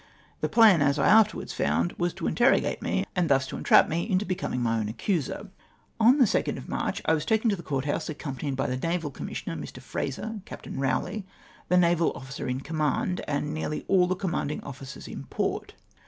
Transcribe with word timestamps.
The 0.39 0.49
plan, 0.49 0.81
as 0.81 0.97
I 0.97 1.05
afterwards 1.07 1.53
found, 1.53 1.93
was 1.93 2.11
to 2.15 2.25
interrogate 2.25 2.81
me, 2.81 3.05
and 3.15 3.29
thus 3.29 3.45
to 3.45 3.55
entrap 3.55 3.87
me 3.87 4.09
into 4.09 4.25
becoming 4.25 4.59
my 4.63 4.79
own 4.79 4.89
accuser. 4.89 5.51
On 5.99 6.17
the 6.17 6.25
2nd 6.25 6.57
of 6.57 6.67
March 6.67 7.03
I 7.05 7.13
was 7.13 7.23
taken 7.23 7.51
to 7.51 7.55
the 7.55 7.61
Court 7.61 7.85
house, 7.85 8.09
accompanied 8.09 8.55
by 8.55 8.65
the 8.65 8.77
naval 8.77 9.11
commissioner 9.11 9.55
Mr. 9.55 9.77
Eraser, 9.77 10.21
176 10.21 10.21
MY 10.25 10.33
DEFEXCE. 10.33 10.45
Captain 10.47 10.75
Eowley 10.77 11.25
the 11.67 11.77
naval 11.77 12.11
officer 12.15 12.47
in 12.47 12.61
command, 12.61 13.21
and 13.27 13.53
neai'ly 13.55 13.85
all 13.87 14.07
the 14.07 14.15
commanding 14.15 14.63
officers 14.63 15.07
in 15.07 15.25
port. 15.25 15.75